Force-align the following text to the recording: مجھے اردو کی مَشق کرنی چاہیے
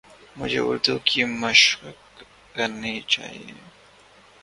مجھے 0.37 0.59
اردو 0.67 0.95
کی 1.07 1.21
مَشق 1.41 1.79
کرنی 2.55 2.95
چاہیے 3.07 3.53